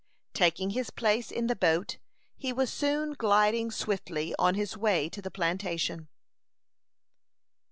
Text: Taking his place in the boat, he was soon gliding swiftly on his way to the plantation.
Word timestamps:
Taking 0.33 0.71
his 0.71 0.89
place 0.89 1.29
in 1.29 1.45
the 1.45 1.55
boat, 1.55 1.99
he 2.35 2.51
was 2.51 2.73
soon 2.73 3.13
gliding 3.13 3.69
swiftly 3.69 4.33
on 4.39 4.55
his 4.55 4.75
way 4.75 5.09
to 5.09 5.21
the 5.21 5.29
plantation. 5.29 6.07